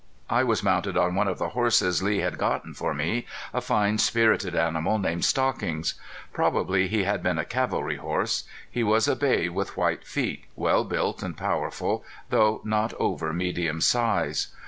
[0.31, 3.99] I was mounted on one of the horses Lee had gotten for me a fine,
[3.99, 5.93] spirited animal named Stockings.
[6.33, 8.45] Probably he had been a cavalry horse.
[8.67, 13.79] He was a bay with white feet, well built and powerful, though not over medium
[13.79, 14.47] size.